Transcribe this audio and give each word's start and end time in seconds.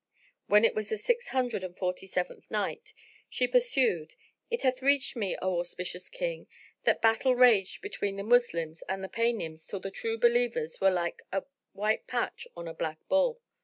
When 0.47 0.65
it 0.65 0.73
was 0.73 0.89
the 0.89 0.97
Six 0.97 1.27
Hundred 1.27 1.63
and 1.63 1.77
Forty 1.77 2.07
seventh 2.07 2.49
Night, 2.49 2.95
She 3.29 3.47
pursued, 3.47 4.15
It 4.49 4.63
hath 4.63 4.81
reached 4.81 5.15
me, 5.15 5.37
O 5.43 5.59
auspicious 5.59 6.09
King, 6.09 6.47
that 6.85 7.03
battle 7.03 7.35
raged 7.35 7.83
between 7.83 8.15
the 8.15 8.23
Moslems 8.23 8.81
and 8.89 9.03
the 9.03 9.09
Paynims 9.09 9.67
till 9.67 9.79
the 9.79 9.91
True 9.91 10.17
Believers 10.17 10.81
were 10.81 10.89
like 10.89 11.21
a 11.31 11.43
white 11.73 12.07
patch 12.07 12.47
on 12.57 12.67
a 12.67 12.73
black 12.73 12.97
bull. 13.09 13.41